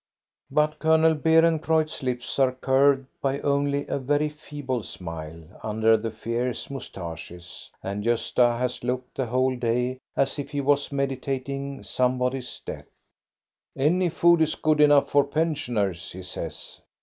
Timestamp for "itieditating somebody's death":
10.89-12.87